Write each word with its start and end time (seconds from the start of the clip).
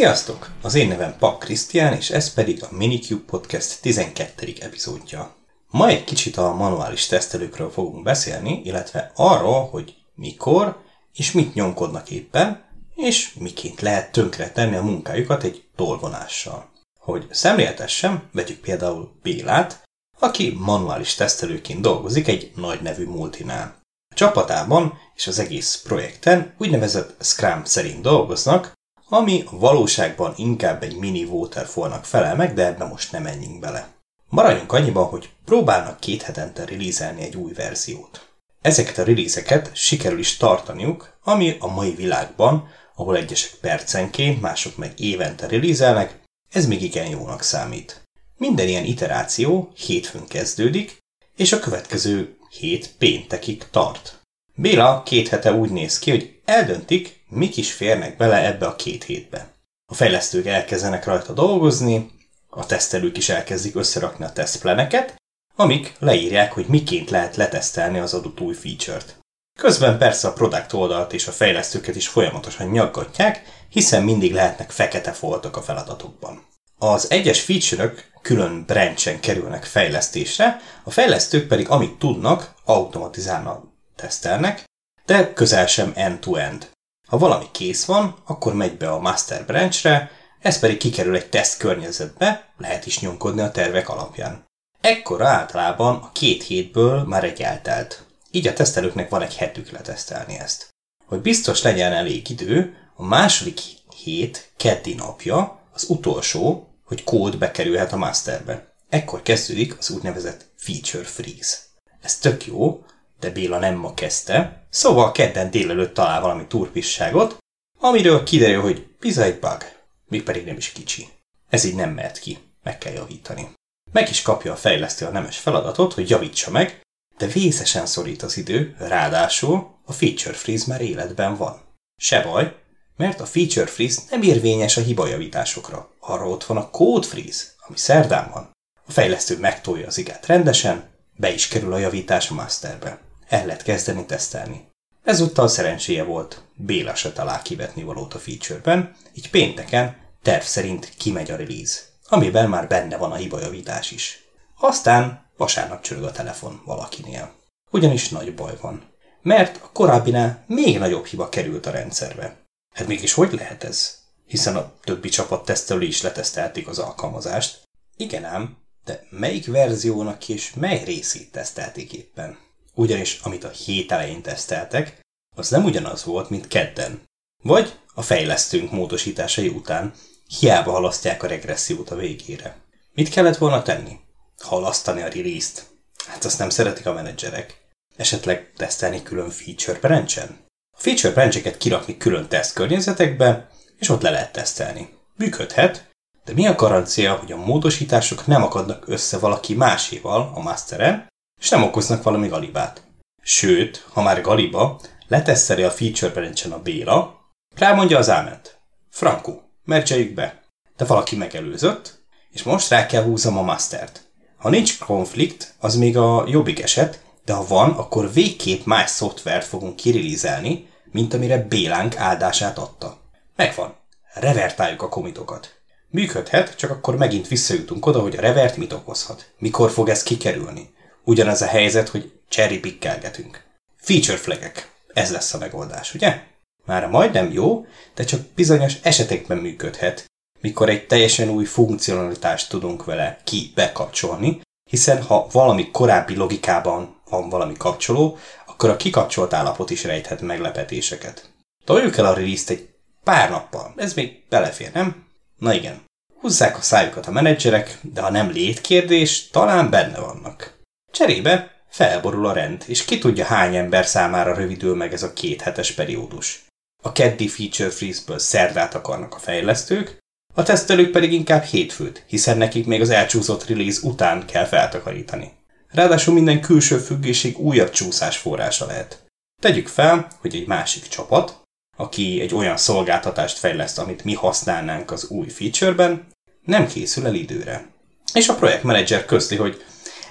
Sziasztok! 0.00 0.50
Az 0.62 0.74
én 0.74 0.88
nevem 0.88 1.16
Pak 1.18 1.38
Krisztián, 1.38 1.92
és 1.92 2.10
ez 2.10 2.34
pedig 2.34 2.62
a 2.62 2.68
Minicube 2.70 3.24
Podcast 3.26 3.80
12. 3.80 4.52
epizódja. 4.60 5.34
Ma 5.70 5.88
egy 5.88 6.04
kicsit 6.04 6.36
a 6.36 6.54
manuális 6.54 7.06
tesztelőkről 7.06 7.70
fogunk 7.70 8.02
beszélni, 8.02 8.60
illetve 8.64 9.12
arról, 9.14 9.68
hogy 9.68 9.94
mikor 10.14 10.82
és 11.12 11.32
mit 11.32 11.54
nyomkodnak 11.54 12.10
éppen, 12.10 12.64
és 12.94 13.34
miként 13.34 13.80
lehet 13.80 14.12
tönkre 14.12 14.50
tenni 14.50 14.76
a 14.76 14.82
munkájukat 14.82 15.42
egy 15.42 15.64
tolvonással. 15.76 16.70
Hogy 16.98 17.26
szemléltessem, 17.30 18.28
vegyük 18.32 18.60
például 18.60 19.12
Bélát, 19.22 19.82
aki 20.18 20.56
manuális 20.58 21.14
tesztelőként 21.14 21.80
dolgozik 21.80 22.28
egy 22.28 22.52
nagy 22.54 22.82
nevű 22.82 23.06
multinál. 23.06 23.76
A 24.12 24.14
csapatában 24.14 24.98
és 25.14 25.26
az 25.26 25.38
egész 25.38 25.82
projekten 25.84 26.54
úgynevezett 26.58 27.24
Scrum 27.24 27.64
szerint 27.64 28.02
dolgoznak, 28.02 28.78
ami 29.12 29.44
valóságban 29.50 30.34
inkább 30.36 30.82
egy 30.82 30.96
mini 30.96 31.24
waterfallnak 31.24 32.04
felel 32.04 32.36
meg, 32.36 32.54
de 32.54 32.66
ebbe 32.66 32.84
most 32.84 33.12
nem 33.12 33.22
menjünk 33.22 33.60
bele. 33.60 33.88
Maradjunk 34.28 34.72
annyiban, 34.72 35.04
hogy 35.04 35.30
próbálnak 35.44 36.00
két 36.00 36.22
hetente 36.22 36.64
release 36.64 37.14
egy 37.18 37.36
új 37.36 37.52
verziót. 37.52 38.28
Ezeket 38.60 38.98
a 38.98 39.04
release 39.04 39.62
sikerül 39.72 40.18
is 40.18 40.36
tartaniuk, 40.36 41.18
ami 41.22 41.56
a 41.58 41.66
mai 41.66 41.94
világban, 41.94 42.68
ahol 42.94 43.16
egyesek 43.16 43.52
percenként, 43.60 44.40
mások 44.40 44.76
meg 44.76 45.00
évente 45.00 45.46
release 45.46 46.10
ez 46.50 46.66
még 46.66 46.82
igen 46.82 47.06
jónak 47.06 47.42
számít. 47.42 48.02
Minden 48.36 48.68
ilyen 48.68 48.84
iteráció 48.84 49.72
hétfőn 49.76 50.26
kezdődik, 50.26 50.98
és 51.36 51.52
a 51.52 51.58
következő 51.58 52.36
hét 52.50 52.94
péntekig 52.98 53.64
tart. 53.70 54.19
Béla 54.60 55.02
két 55.02 55.28
hete 55.28 55.52
úgy 55.52 55.70
néz 55.70 55.98
ki, 55.98 56.10
hogy 56.10 56.40
eldöntik, 56.44 57.24
mik 57.28 57.56
is 57.56 57.72
férnek 57.72 58.16
bele 58.16 58.44
ebbe 58.46 58.66
a 58.66 58.76
két 58.76 59.04
hétbe. 59.04 59.52
A 59.92 59.94
fejlesztők 59.94 60.46
elkezdenek 60.46 61.04
rajta 61.04 61.32
dolgozni, 61.32 62.10
a 62.48 62.66
tesztelők 62.66 63.16
is 63.16 63.28
elkezdik 63.28 63.74
összerakni 63.74 64.24
a 64.24 64.32
tesztpleneket, 64.32 65.14
amik 65.56 65.94
leírják, 65.98 66.52
hogy 66.52 66.66
miként 66.66 67.10
lehet 67.10 67.36
letesztelni 67.36 67.98
az 67.98 68.14
adott 68.14 68.40
új 68.40 68.54
feature-t. 68.54 69.18
Közben 69.58 69.98
persze 69.98 70.28
a 70.28 70.32
product 70.32 70.72
oldalt 70.72 71.12
és 71.12 71.26
a 71.26 71.32
fejlesztőket 71.32 71.96
is 71.96 72.08
folyamatosan 72.08 72.68
nyaggatják, 72.68 73.42
hiszen 73.68 74.02
mindig 74.02 74.32
lehetnek 74.32 74.70
fekete 74.70 75.12
foltok 75.12 75.56
a 75.56 75.62
feladatokban. 75.62 76.46
Az 76.78 77.10
egyes 77.10 77.40
feature-ök 77.40 78.10
külön 78.22 78.64
branchen 78.66 79.20
kerülnek 79.20 79.64
fejlesztésre, 79.64 80.60
a 80.84 80.90
fejlesztők 80.90 81.48
pedig 81.48 81.68
amit 81.68 81.98
tudnak, 81.98 82.54
automatizálnak 82.64 83.69
tesztelnek, 84.00 84.64
de 85.06 85.32
közel 85.32 85.66
sem 85.66 85.92
end-to-end. 85.94 86.70
Ha 87.08 87.18
valami 87.18 87.46
kész 87.52 87.84
van, 87.84 88.22
akkor 88.26 88.54
megy 88.54 88.76
be 88.76 88.90
a 88.90 88.98
master 88.98 89.46
branchre, 89.46 90.10
ez 90.40 90.58
pedig 90.58 90.76
kikerül 90.76 91.16
egy 91.16 91.28
teszt 91.28 91.58
környezetbe, 91.58 92.52
lehet 92.58 92.86
is 92.86 93.00
nyomkodni 93.00 93.40
a 93.40 93.50
tervek 93.50 93.88
alapján. 93.88 94.44
Ekkora 94.80 95.28
általában 95.28 95.94
a 95.94 96.12
két 96.12 96.42
hétből 96.42 97.02
már 97.04 97.24
egy 97.24 97.40
eltelt. 97.40 98.04
Így 98.30 98.46
a 98.46 98.52
tesztelőknek 98.52 99.08
van 99.08 99.22
egy 99.22 99.36
hetük 99.36 99.70
letesztelni 99.70 100.38
ezt. 100.38 100.68
Hogy 101.06 101.20
biztos 101.20 101.62
legyen 101.62 101.92
elég 101.92 102.30
idő, 102.30 102.74
a 102.94 103.04
második 103.04 103.60
hét 103.96 104.52
keddi 104.56 104.94
napja 104.94 105.60
az 105.72 105.84
utolsó, 105.88 106.68
hogy 106.84 107.04
kód 107.04 107.38
bekerülhet 107.38 107.92
a 107.92 107.96
masterbe. 107.96 108.74
Ekkor 108.88 109.22
kezdődik 109.22 109.78
az 109.78 109.90
úgynevezett 109.90 110.46
feature 110.56 111.04
freeze. 111.04 111.56
Ez 112.02 112.18
tök 112.18 112.46
jó, 112.46 112.84
de 113.20 113.30
Béla 113.30 113.58
nem 113.58 113.74
ma 113.74 113.94
kezdte, 113.94 114.66
szóval 114.70 115.12
kedden 115.12 115.50
délelőtt 115.50 115.94
talál 115.94 116.20
valami 116.20 116.46
turpisságot, 116.46 117.36
amiről 117.78 118.22
kiderül, 118.22 118.60
hogy 118.60 118.86
bizony 119.00 119.38
bug, 119.40 119.64
még 120.08 120.22
pedig 120.22 120.44
nem 120.44 120.56
is 120.56 120.72
kicsi. 120.72 121.08
Ez 121.48 121.64
így 121.64 121.74
nem 121.74 121.90
mehet 121.90 122.18
ki, 122.18 122.38
meg 122.62 122.78
kell 122.78 122.92
javítani. 122.92 123.48
Meg 123.92 124.08
is 124.08 124.22
kapja 124.22 124.52
a 124.52 124.56
fejlesztő 124.56 125.06
a 125.06 125.10
nemes 125.10 125.38
feladatot, 125.38 125.92
hogy 125.92 126.10
javítsa 126.10 126.50
meg, 126.50 126.80
de 127.18 127.26
vészesen 127.26 127.86
szorít 127.86 128.22
az 128.22 128.36
idő, 128.36 128.76
ráadásul 128.78 129.78
a 129.84 129.92
feature 129.92 130.34
freeze 130.34 130.64
már 130.68 130.80
életben 130.80 131.36
van. 131.36 131.60
Se 131.96 132.22
baj, 132.22 132.56
mert 132.96 133.20
a 133.20 133.26
feature 133.26 133.66
freeze 133.66 134.00
nem 134.10 134.22
érvényes 134.22 134.76
a 134.76 134.80
hibajavításokra. 134.80 135.90
Arra 136.00 136.28
ott 136.28 136.44
van 136.44 136.56
a 136.56 136.70
code 136.70 137.06
freeze, 137.06 137.44
ami 137.66 137.76
szerdán 137.76 138.30
van. 138.32 138.50
A 138.86 138.92
fejlesztő 138.92 139.38
megtolja 139.38 139.86
az 139.86 139.98
igát 139.98 140.26
rendesen, 140.26 140.88
be 141.16 141.32
is 141.32 141.48
kerül 141.48 141.72
a 141.72 141.78
javítás 141.78 142.30
a 142.30 142.34
masterbe 142.34 143.09
el 143.30 143.46
lehet 143.46 143.62
kezdeni 143.62 144.04
tesztelni. 144.04 144.68
Ezúttal 145.04 145.48
szerencséje 145.48 146.02
volt, 146.02 146.42
Béla 146.54 146.94
se 146.94 147.12
talál 147.12 147.42
kivetni 147.42 147.82
valót 147.82 148.14
a 148.14 148.18
feature-ben, 148.18 148.96
így 149.12 149.30
pénteken 149.30 149.96
terv 150.22 150.42
szerint 150.42 150.92
kimegy 150.96 151.30
a 151.30 151.36
release, 151.36 151.80
amiben 152.08 152.48
már 152.48 152.68
benne 152.68 152.96
van 152.96 153.12
a 153.12 153.16
hibajavítás 153.16 153.90
is. 153.90 154.24
Aztán 154.58 155.30
vasárnap 155.36 155.82
csörög 155.82 156.04
a 156.04 156.12
telefon 156.12 156.62
valakinél. 156.64 157.32
Ugyanis 157.70 158.08
nagy 158.08 158.34
baj 158.34 158.56
van. 158.60 158.88
Mert 159.22 159.62
a 159.62 159.70
korábbinál 159.72 160.44
még 160.46 160.78
nagyobb 160.78 161.06
hiba 161.06 161.28
került 161.28 161.66
a 161.66 161.70
rendszerbe. 161.70 162.36
Hát 162.74 162.86
mégis 162.86 163.12
hogy 163.12 163.32
lehet 163.32 163.64
ez? 163.64 163.98
Hiszen 164.26 164.56
a 164.56 164.72
többi 164.84 165.08
csapat 165.08 165.44
tesztelő 165.44 165.82
is 165.82 166.02
letesztelték 166.02 166.68
az 166.68 166.78
alkalmazást. 166.78 167.62
Igen 167.96 168.24
ám, 168.24 168.56
de 168.84 169.06
melyik 169.10 169.46
verziónak 169.46 170.28
és 170.28 170.54
mely 170.54 170.84
részét 170.84 171.32
tesztelték 171.32 171.92
éppen? 171.92 172.38
Ugyanis 172.74 173.20
amit 173.22 173.44
a 173.44 173.48
hét 173.48 173.92
elején 173.92 174.22
teszteltek, 174.22 175.00
az 175.36 175.48
nem 175.48 175.64
ugyanaz 175.64 176.04
volt, 176.04 176.30
mint 176.30 176.48
kedden. 176.48 177.02
Vagy 177.42 177.78
a 177.94 178.02
fejlesztőnk 178.02 178.70
módosításai 178.70 179.48
után 179.48 179.92
hiába 180.38 180.70
halasztják 180.70 181.22
a 181.22 181.26
regressziót 181.26 181.90
a 181.90 181.96
végére. 181.96 182.56
Mit 182.92 183.08
kellett 183.08 183.36
volna 183.36 183.62
tenni? 183.62 183.98
Halasztani 184.38 185.02
a 185.02 185.08
release-t? 185.08 185.66
Hát 186.06 186.24
azt 186.24 186.38
nem 186.38 186.50
szeretik 186.50 186.86
a 186.86 186.92
menedzserek. 186.92 187.60
Esetleg 187.96 188.52
tesztelni 188.56 189.02
külön 189.02 189.30
feature 189.30 189.78
branchen? 189.78 190.38
A 190.76 190.80
feature 190.80 191.12
brancheket 191.12 191.58
kirakni 191.58 191.96
külön 191.96 192.28
teszt 192.28 192.52
környezetekbe, 192.54 193.48
és 193.78 193.88
ott 193.88 194.02
le 194.02 194.10
lehet 194.10 194.32
tesztelni. 194.32 194.88
Működhet, 195.16 195.90
de 196.24 196.32
mi 196.32 196.46
a 196.46 196.54
garancia, 196.54 197.14
hogy 197.14 197.32
a 197.32 197.36
módosítások 197.36 198.26
nem 198.26 198.42
akadnak 198.42 198.88
össze 198.88 199.18
valaki 199.18 199.54
máséval 199.54 200.32
a 200.34 200.40
masteren, 200.40 201.08
és 201.40 201.48
nem 201.48 201.62
okoznak 201.62 202.02
valami 202.02 202.28
galibát. 202.28 202.82
Sőt, 203.22 203.86
ha 203.92 204.02
már 204.02 204.20
galiba, 204.20 204.80
leteszteli 205.08 205.62
a 205.62 205.70
feature 205.70 206.12
branchen 206.12 206.52
a 206.52 206.62
Béla, 206.62 207.20
rámondja 207.56 207.98
az 207.98 208.10
áment. 208.10 208.58
Franku, 208.90 209.38
mercseljük 209.64 210.14
be. 210.14 210.42
De 210.76 210.84
valaki 210.84 211.16
megelőzött, 211.16 212.02
és 212.30 212.42
most 212.42 212.70
rá 212.70 212.86
kell 212.86 213.02
húzom 213.02 213.38
a 213.38 213.42
mastert. 213.42 214.08
Ha 214.36 214.48
nincs 214.48 214.78
konflikt, 214.78 215.54
az 215.58 215.76
még 215.76 215.96
a 215.96 216.24
jobbik 216.26 216.62
eset, 216.62 217.02
de 217.24 217.32
ha 217.32 217.46
van, 217.46 217.70
akkor 217.70 218.12
végképp 218.12 218.64
más 218.64 218.90
szoftvert 218.90 219.46
fogunk 219.46 219.76
kirilízelni, 219.76 220.68
mint 220.90 221.14
amire 221.14 221.38
Bélánk 221.38 221.96
áldását 221.96 222.58
adta. 222.58 223.00
Megvan. 223.36 223.74
Revertáljuk 224.14 224.82
a 224.82 224.88
komitokat. 224.88 225.58
Működhet, 225.88 226.56
csak 226.56 226.70
akkor 226.70 226.96
megint 226.96 227.28
visszajutunk 227.28 227.86
oda, 227.86 228.00
hogy 228.00 228.16
a 228.16 228.20
revert 228.20 228.56
mit 228.56 228.72
okozhat. 228.72 229.32
Mikor 229.38 229.70
fog 229.70 229.88
ez 229.88 230.02
kikerülni? 230.02 230.70
Ugyanaz 231.04 231.42
a 231.42 231.46
helyzet, 231.46 231.88
hogy 231.88 232.12
cherry 232.28 232.58
pickelgetünk. 232.58 233.44
Feature 233.76 234.16
flagek. 234.16 234.70
Ez 234.92 235.12
lesz 235.12 235.34
a 235.34 235.38
megoldás, 235.38 235.94
ugye? 235.94 236.22
Már 236.66 236.86
majdnem 236.86 237.32
jó, 237.32 237.66
de 237.94 238.04
csak 238.04 238.20
bizonyos 238.34 238.74
esetekben 238.82 239.38
működhet, 239.38 240.04
mikor 240.40 240.68
egy 240.68 240.86
teljesen 240.86 241.28
új 241.28 241.44
funkcionalitást 241.44 242.48
tudunk 242.48 242.84
vele 242.84 243.20
ki 243.24 243.52
bekapcsolni, 243.54 244.40
hiszen 244.70 245.02
ha 245.02 245.26
valami 245.32 245.70
korábbi 245.70 246.14
logikában 246.14 247.00
van 247.08 247.28
valami 247.28 247.54
kapcsoló, 247.56 248.18
akkor 248.46 248.70
a 248.70 248.76
kikapcsolt 248.76 249.32
állapot 249.32 249.70
is 249.70 249.84
rejthet 249.84 250.20
meglepetéseket. 250.20 251.30
Toljuk 251.64 251.96
el 251.96 252.04
a 252.04 252.14
release 252.14 252.52
egy 252.52 252.68
pár 253.04 253.30
nappal, 253.30 253.72
ez 253.76 253.94
még 253.94 254.24
belefér, 254.28 254.72
nem? 254.72 255.06
Na 255.36 255.54
igen. 255.54 255.82
Húzzák 256.20 256.58
a 256.58 256.60
szájukat 256.60 257.06
a 257.06 257.10
menedzserek, 257.10 257.78
de 257.82 258.00
ha 258.00 258.10
nem 258.10 258.30
létkérdés, 258.30 259.28
talán 259.28 259.70
benne 259.70 260.00
vannak. 260.00 260.58
Cserébe 260.90 261.62
felborul 261.68 262.26
a 262.26 262.32
rend, 262.32 262.64
és 262.66 262.84
ki 262.84 262.98
tudja 262.98 263.24
hány 263.24 263.56
ember 263.56 263.86
számára 263.86 264.34
rövidül 264.34 264.76
meg 264.76 264.92
ez 264.92 265.02
a 265.02 265.12
két 265.12 265.40
hetes 265.40 265.72
periódus. 265.72 266.44
A 266.82 266.92
keddi 266.92 267.28
feature 267.28 267.70
freeze-ből 267.70 268.18
szerdát 268.18 268.74
akarnak 268.74 269.14
a 269.14 269.18
fejlesztők, 269.18 269.98
a 270.34 270.42
tesztelők 270.42 270.90
pedig 270.90 271.12
inkább 271.12 271.42
hétfőt, 271.42 272.04
hiszen 272.06 272.38
nekik 272.38 272.66
még 272.66 272.80
az 272.80 272.90
elcsúszott 272.90 273.46
release 273.46 273.80
után 273.82 274.26
kell 274.26 274.44
feltakarítani. 274.44 275.32
Ráadásul 275.68 276.14
minden 276.14 276.40
külső 276.40 276.78
függéség 276.78 277.38
újabb 277.38 277.70
csúszás 277.70 278.16
forrása 278.16 278.66
lehet. 278.66 279.04
Tegyük 279.40 279.68
fel, 279.68 280.08
hogy 280.20 280.34
egy 280.34 280.46
másik 280.46 280.88
csapat, 280.88 281.40
aki 281.76 282.20
egy 282.20 282.34
olyan 282.34 282.56
szolgáltatást 282.56 283.38
fejleszt, 283.38 283.78
amit 283.78 284.04
mi 284.04 284.14
használnánk 284.14 284.90
az 284.90 285.04
új 285.04 285.28
featureben, 285.28 286.06
nem 286.44 286.66
készül 286.66 287.06
el 287.06 287.14
időre. 287.14 287.66
És 288.14 288.28
a 288.28 288.34
projektmenedzser 288.34 289.04
közli, 289.04 289.36
hogy 289.36 289.64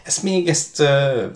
ezt 0.03 0.23
még, 0.23 0.47
ezt, 0.47 0.79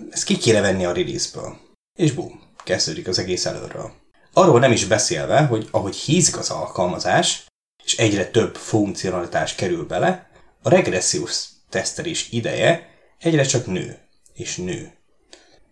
ezt 0.09 0.23
ki 0.23 0.37
kéne 0.37 0.61
venni 0.61 0.85
a 0.85 0.91
release-ből. 0.91 1.57
És 1.97 2.11
bum, 2.11 2.41
kezdődik 2.63 3.07
az 3.07 3.19
egész 3.19 3.45
előről. 3.45 3.91
Arról 4.33 4.59
nem 4.59 4.71
is 4.71 4.85
beszélve, 4.85 5.41
hogy 5.41 5.67
ahogy 5.71 5.95
hízik 5.95 6.37
az 6.37 6.49
alkalmazás, 6.49 7.45
és 7.83 7.97
egyre 7.97 8.25
több 8.25 8.55
funkcionalitás 8.55 9.55
kerül 9.55 9.85
bele, 9.85 10.29
a 10.61 10.69
regressziós 10.69 11.45
tesztelés 11.69 12.27
ideje 12.31 12.89
egyre 13.19 13.43
csak 13.43 13.65
nő, 13.65 13.97
és 14.33 14.55
nő. 14.55 14.93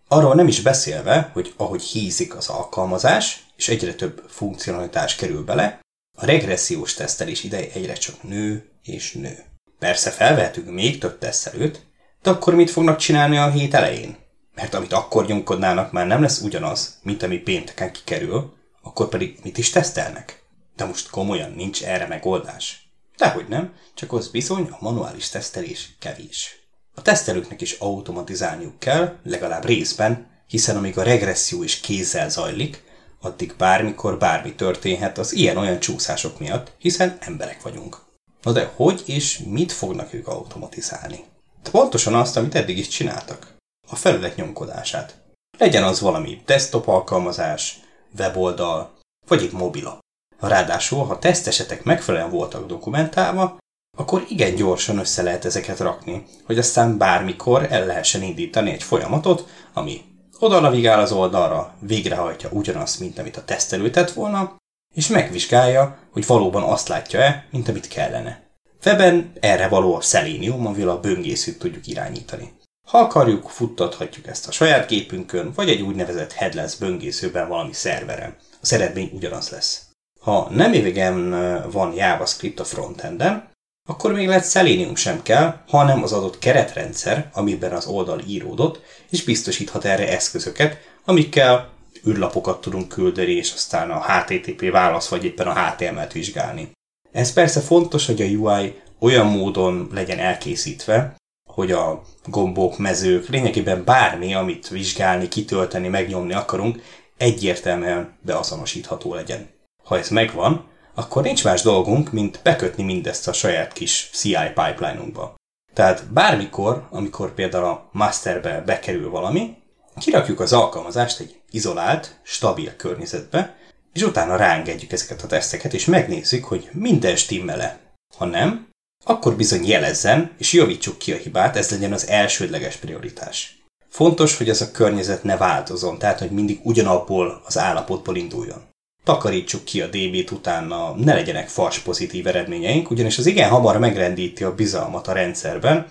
Arról 0.08 0.36
nem 0.36 0.48
is 0.48 0.62
beszélve, 0.62 1.30
hogy 1.34 1.54
ahogy 1.58 1.82
hízik 1.82 2.36
az 2.36 2.48
alkalmazás, 2.48 3.46
és 3.56 3.70
egyre 3.70 3.94
több 3.94 4.24
funkcionalitás 4.28 5.16
kerül 5.16 5.44
bele, 5.44 5.80
a 6.18 6.26
regressziós 6.26 6.94
tesztelés 6.94 7.44
ideje 7.44 7.72
egyre 7.74 7.94
csak 7.94 8.24
nő 8.24 8.70
és 8.84 9.12
nő. 9.12 9.44
Persze 9.80 10.10
felvehetünk 10.10 10.70
még 10.70 11.00
több 11.00 11.18
tesztelőt, 11.18 11.86
de 12.22 12.30
akkor 12.30 12.56
mit 12.56 12.70
fognak 12.70 12.98
csinálni 12.98 13.38
a 13.38 13.50
hét 13.50 13.74
elején? 13.74 14.18
Mert 14.56 14.74
amit 14.74 14.94
akkor 14.94 15.26
nyomkodnának, 15.26 15.92
már 15.92 16.08
nem 16.08 16.22
lesz 16.22 16.42
ugyanaz, 16.42 17.00
mint 17.04 17.24
ami 17.24 17.38
pénteken 17.38 17.92
kikerül, 17.92 18.54
akkor 18.82 19.10
pedig 19.10 19.40
mit 19.44 19.58
is 19.58 19.70
tesztelnek? 19.70 20.44
De 20.76 20.86
most 20.86 21.10
komolyan 21.10 21.52
nincs 21.52 21.84
erre 21.84 22.08
megoldás. 22.08 22.90
Dehogy 23.18 23.48
nem, 23.48 23.74
csak 23.94 24.14
az 24.14 24.28
bizony 24.28 24.68
a 24.72 24.78
manuális 24.80 25.30
tesztelés 25.30 25.96
kevés. 26.00 26.60
A 26.96 27.02
tesztelőknek 27.02 27.62
is 27.62 27.72
automatizálniuk 27.80 28.80
kell, 28.80 29.16
legalább 29.24 29.66
részben, 29.66 30.28
hiszen 30.48 30.78
amíg 30.78 30.98
a 30.98 31.04
regresszió 31.04 31.64
is 31.64 31.80
kézzel 31.80 32.30
zajlik, 32.30 32.84
addig 33.22 33.54
bármikor 33.58 34.18
bármi 34.18 34.56
történhet 34.56 35.18
az 35.18 35.34
ilyen-olyan 35.34 35.80
csúszások 35.80 36.40
miatt, 36.40 36.72
hiszen 36.78 37.18
emberek 37.20 37.62
vagyunk. 37.62 37.98
Na 38.42 38.52
de 38.52 38.72
hogy 38.76 39.04
és 39.06 39.38
mit 39.38 39.72
fognak 39.72 40.14
ők 40.14 40.28
automatizálni? 40.28 41.31
Pontosan 41.72 42.14
azt, 42.14 42.38
amit 42.38 42.56
eddig 42.56 42.78
is 42.78 42.88
csináltak. 42.88 43.56
A 43.88 43.96
felület 43.96 44.36
nyomkodását. 44.36 45.16
Legyen 45.58 45.84
az 45.84 46.00
valami 46.00 46.42
desktop 46.46 46.88
alkalmazás, 46.88 47.80
weboldal, 48.18 48.98
vagy 49.28 49.44
egy 49.44 49.52
mobila. 49.52 50.00
Ráadásul, 50.40 51.06
ha 51.06 51.20
tesztesetek 51.20 51.84
megfelelően 51.84 52.32
voltak 52.32 52.66
dokumentálva, 52.66 53.58
akkor 53.98 54.26
igen 54.28 54.56
gyorsan 54.56 54.98
össze 54.98 55.22
lehet 55.22 55.46
ezeket 55.46 55.80
rakni, 55.80 56.26
hogy 56.46 56.58
aztán 56.58 56.98
bármikor 56.98 57.68
el 57.72 57.86
lehessen 57.86 58.22
indítani 58.22 58.72
egy 58.72 58.84
folyamatot, 58.84 59.48
ami 59.74 60.02
oda 60.40 60.60
navigál 60.60 61.00
az 61.00 61.12
oldalra, 61.12 61.76
végrehajtja 61.80 62.50
ugyanazt, 62.50 63.00
mint 63.00 63.20
amit 63.20 63.38
a 63.38 63.44
tesztelő 63.44 63.90
tett 63.90 64.12
volna, 64.12 64.56
és 64.94 65.08
megvizsgálja, 65.08 65.98
hogy 66.12 66.26
valóban 66.26 66.64
azt 66.64 66.88
látja-e, 66.88 67.46
mint 67.52 67.68
amit 67.68 67.88
kellene. 67.88 68.51
Weben 68.86 69.32
erre 69.40 69.68
való 69.68 69.96
a 69.96 70.02
Selenium, 70.02 70.66
amivel 70.66 70.90
a 70.90 71.00
böngészőt 71.00 71.60
tudjuk 71.60 71.88
irányítani. 71.88 72.52
Ha 72.88 72.98
akarjuk, 72.98 73.50
futtathatjuk 73.50 74.28
ezt 74.28 74.48
a 74.48 74.52
saját 74.52 74.88
gépünkön, 74.88 75.52
vagy 75.56 75.70
egy 75.70 75.82
úgynevezett 75.82 76.32
headless 76.32 76.76
böngészőben 76.76 77.48
valami 77.48 77.74
szerveren. 77.74 78.36
Az 78.62 78.74
eredmény 78.74 79.12
ugyanaz 79.14 79.50
lesz. 79.50 79.90
Ha 80.20 80.48
nem 80.52 80.74
évegen 80.74 81.30
van 81.72 81.94
JavaScript 81.94 82.60
a 82.60 82.64
frontenden, 82.64 83.50
akkor 83.90 84.14
még 84.14 84.28
lehet 84.28 84.50
Selenium 84.50 84.96
sem 84.96 85.22
kell, 85.22 85.58
hanem 85.68 86.04
az 86.04 86.14
adott 86.14 86.40
keretrendszer, 86.40 87.30
amiben 87.34 87.72
az 87.72 87.86
oldal 87.86 88.20
íródott, 88.28 88.82
és 89.10 89.24
biztosíthat 89.24 89.86
erre 89.86 90.10
eszközöket, 90.10 90.78
amikkel 91.06 91.70
űrlapokat 92.08 92.62
tudunk 92.62 92.88
küldeni, 92.88 93.32
és 93.32 93.54
aztán 93.54 93.92
a 93.92 94.06
HTTP 94.06 94.72
válasz, 94.72 95.08
vagy 95.08 95.26
éppen 95.26 95.48
a 95.48 95.66
HTML-t 95.66 96.12
vizsgálni. 96.12 96.72
Ez 97.12 97.34
persze 97.34 97.60
fontos, 97.60 98.06
hogy 98.06 98.22
a 98.22 98.26
UI 98.26 98.82
olyan 99.00 99.26
módon 99.26 99.90
legyen 99.92 100.20
elkészítve, 100.20 101.16
hogy 101.50 101.72
a 101.72 102.02
gombok, 102.26 102.78
mezők, 102.78 103.28
lényegében 103.28 103.84
bármi, 103.84 104.34
amit 104.34 104.68
vizsgálni, 104.68 105.28
kitölteni, 105.28 105.88
megnyomni 105.88 106.34
akarunk, 106.34 106.82
egyértelműen 107.18 108.18
beazonosítható 108.22 109.14
legyen. 109.14 109.50
Ha 109.84 109.98
ez 109.98 110.10
megvan, 110.10 110.66
akkor 110.96 111.24
nincs 111.24 111.44
más 111.44 111.62
dolgunk, 111.62 112.12
mint 112.12 112.40
bekötni 112.44 112.84
mindezt 112.84 113.28
a 113.28 113.34
saját 113.34 113.74
kis 113.74 114.10
CI 114.14 114.36
pipeline-unkba. 114.54 115.36
Tehát 115.74 116.14
bármikor, 116.14 116.88
amikor 116.90 117.34
például 117.34 117.66
a 117.66 117.90
masterbe 117.92 118.62
bekerül 118.66 119.10
valami, 119.10 119.58
kirakjuk 120.00 120.40
az 120.40 120.54
alkalmazást 120.54 121.20
egy 121.20 121.42
izolált, 121.50 122.20
stabil 122.24 122.76
környezetbe, 122.76 123.56
és 123.94 124.02
utána 124.02 124.36
ráengedjük 124.36 124.92
ezeket 124.92 125.22
a 125.22 125.28
teszteket, 125.28 125.74
és 125.74 125.86
megnézzük, 125.86 126.44
hogy 126.44 126.70
minden 126.72 127.16
stimmele. 127.16 127.80
Ha 128.18 128.26
nem, 128.26 128.70
akkor 129.04 129.36
bizony 129.36 129.66
jelezzen, 129.66 130.32
és 130.38 130.54
javítsuk 130.54 130.98
ki 130.98 131.12
a 131.12 131.18
hibát, 131.18 131.56
ez 131.56 131.72
legyen 131.72 131.94
az 131.94 132.08
elsődleges 132.08 132.76
prioritás. 132.76 133.60
Fontos, 133.90 134.38
hogy 134.38 134.50
ez 134.50 134.62
a 134.62 134.72
környezet 134.72 135.24
ne 135.24 135.38
változon, 135.38 135.98
tehát 135.98 136.20
hogy 136.20 136.32
mindig 136.32 136.60
ugyanabból 136.64 137.42
az 137.46 137.58
állapotból 137.58 138.16
induljon. 138.16 138.70
Takarítsuk 139.04 139.64
ki 139.64 139.82
a 139.82 139.88
DB-t 139.88 140.32
utána, 140.32 140.96
ne 140.96 141.14
legyenek 141.14 141.48
fals 141.50 141.80
pozitív 141.80 142.28
eredményeink, 142.28 142.90
ugyanis 142.90 143.18
az 143.18 143.26
igen 143.26 143.50
hamar 143.50 143.78
megrendíti 143.78 144.44
a 144.44 144.56
bizalmat 144.56 145.08
a 145.08 145.14
rendszerben, 145.14 145.88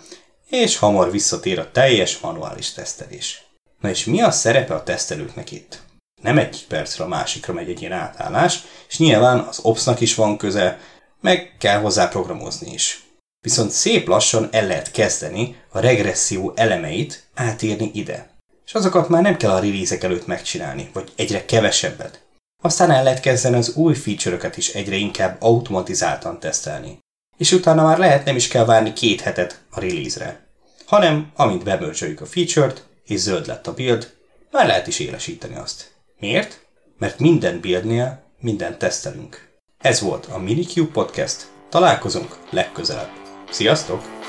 és 0.48 0.76
hamar 0.76 1.10
visszatér 1.10 1.58
a 1.58 1.70
teljes 1.70 2.18
manuális 2.18 2.72
tesztelés. 2.72 3.44
Na 3.80 3.88
és 3.88 4.04
mi 4.04 4.20
a 4.20 4.30
szerepe 4.30 4.74
a 4.74 4.82
tesztelőknek 4.82 5.52
itt? 5.52 5.82
Nem 6.20 6.38
egy 6.38 6.64
percre 6.68 7.04
a 7.04 7.08
másikra 7.08 7.52
megy 7.52 7.68
egy 7.68 7.80
ilyen 7.80 7.92
átállás, 7.92 8.62
és 8.88 8.98
nyilván 8.98 9.38
az 9.38 9.58
OPS-nak 9.62 10.00
is 10.00 10.14
van 10.14 10.36
köze, 10.36 10.78
meg 11.20 11.54
kell 11.58 11.80
hozzá 11.80 12.08
programozni 12.08 12.72
is. 12.72 13.04
Viszont 13.40 13.70
szép 13.70 14.08
lassan 14.08 14.48
el 14.50 14.66
lehet 14.66 14.90
kezdeni 14.90 15.56
a 15.68 15.78
regresszió 15.78 16.52
elemeit 16.56 17.28
átírni 17.34 17.90
ide. 17.94 18.30
És 18.66 18.74
azokat 18.74 19.08
már 19.08 19.22
nem 19.22 19.36
kell 19.36 19.50
a 19.50 19.60
release 19.60 19.98
előtt 20.00 20.26
megcsinálni, 20.26 20.90
vagy 20.92 21.12
egyre 21.16 21.44
kevesebbet. 21.44 22.24
Aztán 22.62 22.90
el 22.90 23.02
lehet 23.02 23.20
kezdeni 23.20 23.56
az 23.56 23.74
új 23.74 23.94
feature 23.94 24.50
is 24.56 24.68
egyre 24.68 24.96
inkább 24.96 25.36
automatizáltan 25.40 26.40
tesztelni. 26.40 26.98
És 27.36 27.52
utána 27.52 27.82
már 27.84 27.98
lehet 27.98 28.24
nem 28.24 28.36
is 28.36 28.48
kell 28.48 28.64
várni 28.64 28.92
két 28.92 29.20
hetet 29.20 29.60
a 29.70 29.80
release-re. 29.80 30.46
Hanem, 30.86 31.32
amint 31.34 31.64
bemörzsöljük 31.64 32.20
a 32.20 32.26
feature-t, 32.26 32.84
és 33.04 33.20
zöld 33.20 33.46
lett 33.46 33.66
a 33.66 33.74
build, 33.74 34.12
már 34.50 34.66
lehet 34.66 34.86
is 34.86 34.98
élesíteni 34.98 35.56
azt. 35.56 35.90
Miért? 36.20 36.66
Mert 36.98 37.18
minden 37.18 37.60
buildnél 37.60 38.22
minden 38.40 38.78
tesztelünk. 38.78 39.48
Ez 39.78 40.00
volt 40.00 40.26
a 40.26 40.38
Minicube 40.38 40.90
Podcast. 40.92 41.46
Találkozunk 41.68 42.36
legközelebb. 42.50 43.10
Sziasztok! 43.50 44.19